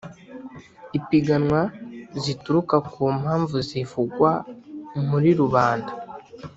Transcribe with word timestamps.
ipiganwa 0.97 1.61
zituruka 2.23 2.75
ku 2.91 3.03
mpamvu 3.19 3.55
zivugwa 3.69 4.31
muri 5.09 5.29
rubanda 5.39 5.91